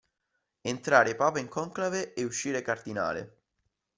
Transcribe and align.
Entrare 0.61 1.13
papa 1.15 1.37
in 1.37 1.47
conclave 1.47 2.13
e 2.15 2.23
uscire 2.23 2.63
cardinale. 2.63 3.41